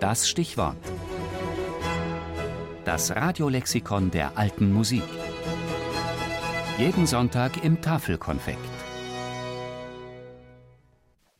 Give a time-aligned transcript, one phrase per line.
[0.00, 0.76] Das Stichwort.
[2.84, 5.02] Das Radiolexikon der alten Musik.
[6.76, 8.58] Jeden Sonntag im Tafelkonfekt.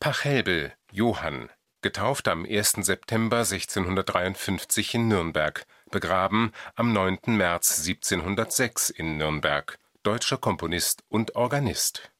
[0.01, 1.51] Pachelbel, Johann,
[1.83, 2.79] getauft am 1.
[2.81, 7.19] September 1653 in Nürnberg, begraben am 9.
[7.37, 12.11] März 1706 in Nürnberg, deutscher Komponist und Organist.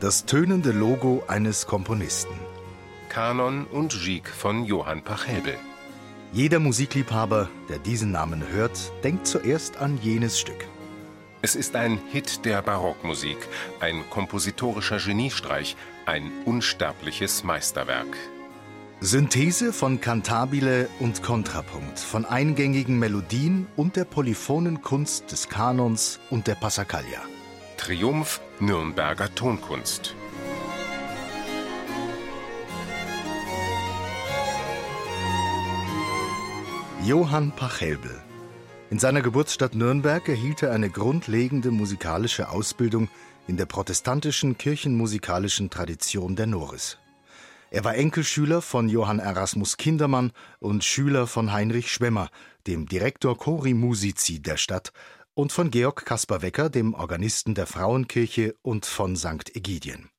[0.00, 2.32] Das tönende Logo eines Komponisten.
[3.10, 5.58] Kanon und Gigue von Johann Pachelbel.
[6.32, 10.66] Jeder Musikliebhaber, der diesen Namen hört, denkt zuerst an jenes Stück.
[11.42, 13.36] Es ist ein Hit der Barockmusik,
[13.80, 15.76] ein kompositorischer Geniestreich,
[16.06, 18.16] ein unsterbliches Meisterwerk.
[19.00, 26.46] Synthese von Kantabile und Kontrapunkt, von eingängigen Melodien und der polyphonen Kunst des Kanons und
[26.46, 27.20] der Passacaglia.
[27.80, 30.14] Triumph Nürnberger Tonkunst.
[37.02, 38.20] Johann Pachelbel.
[38.90, 43.08] In seiner Geburtsstadt Nürnberg erhielt er eine grundlegende musikalische Ausbildung
[43.48, 46.98] in der protestantischen kirchenmusikalischen Tradition der Noris.
[47.70, 52.28] Er war Enkelschüler von Johann Erasmus Kindermann und Schüler von Heinrich Schwemmer,
[52.66, 54.92] dem Direktor Chori Musici der Stadt
[55.40, 59.56] und von Georg Kaspar Wecker, dem Organisten der Frauenkirche und von St.
[59.56, 60.10] Egidien.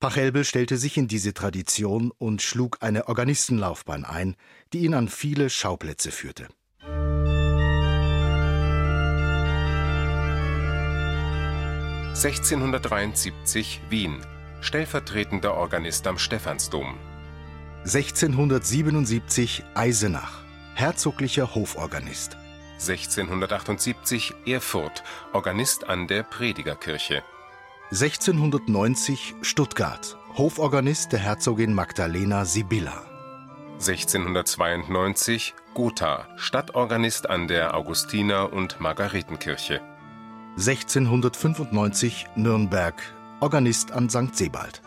[0.00, 4.34] Pachelbel stellte sich in diese Tradition und schlug eine Organistenlaufbahn ein,
[4.72, 6.48] die ihn an viele Schauplätze führte.
[12.16, 14.18] (1673) Wien
[14.62, 16.98] stellvertretender Organist am Stephansdom
[17.84, 20.42] 1677 Eisenach
[20.74, 22.39] herzoglicher Hoforganist
[22.80, 27.22] 1678 Erfurt, Organist an der Predigerkirche.
[27.90, 33.02] 1690 Stuttgart, Hoforganist der Herzogin Magdalena Sibylla.
[33.74, 39.82] 1692 Gotha, Stadtorganist an der Augustiner- und Margaretenkirche.
[40.56, 42.94] 1695 Nürnberg,
[43.40, 44.34] Organist an St.
[44.34, 44.80] Sebald.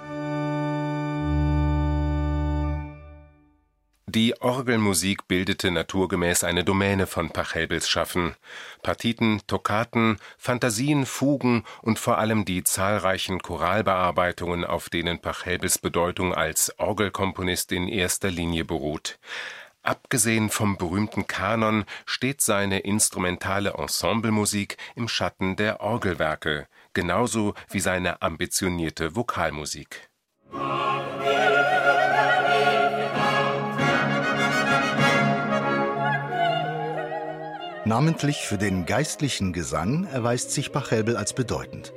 [4.16, 8.36] Die Orgelmusik bildete naturgemäß eine Domäne von Pachelbels Schaffen.
[8.84, 16.78] Partiten, Toccaten, Fantasien, Fugen und vor allem die zahlreichen Choralbearbeitungen, auf denen Pachelbels Bedeutung als
[16.78, 19.18] Orgelkomponist in erster Linie beruht.
[19.82, 28.22] Abgesehen vom berühmten Kanon steht seine instrumentale Ensemblemusik im Schatten der Orgelwerke, genauso wie seine
[28.22, 30.13] ambitionierte Vokalmusik.
[37.86, 41.92] Namentlich für den geistlichen Gesang erweist sich Pachelbel als bedeutend.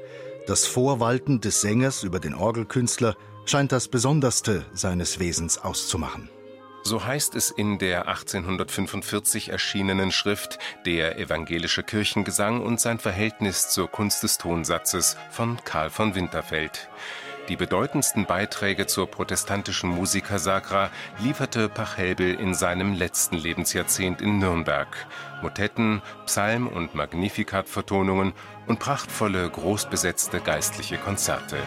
[0.49, 6.29] Das Vorwalten des Sängers über den Orgelkünstler scheint das Besonderste seines Wesens auszumachen.
[6.83, 13.89] So heißt es in der 1845 erschienenen Schrift Der evangelische Kirchengesang und sein Verhältnis zur
[13.89, 16.89] Kunst des Tonsatzes von Karl von Winterfeld.
[17.49, 20.91] Die bedeutendsten Beiträge zur protestantischen Musica Sacra
[21.21, 24.89] lieferte Pachelbel in seinem letzten Lebensjahrzehnt in Nürnberg.
[25.43, 28.33] Motetten, Psalm- und Magnificat-Vertonungen
[28.67, 31.59] und prachtvolle, großbesetzte geistliche Konzerte.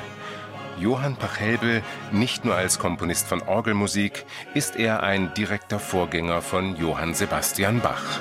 [0.77, 1.81] Johann Pachelbel,
[2.11, 8.19] nicht nur als Komponist von Orgelmusik, ist er ein direkter Vorgänger von Johann Sebastian Bach.